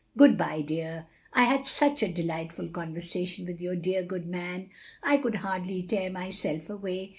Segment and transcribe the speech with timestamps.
[0.17, 4.71] "Good bye, dear, I had such a delightful con versation with yoiir dear good man,
[5.03, 7.09] I could hardly tear myself away.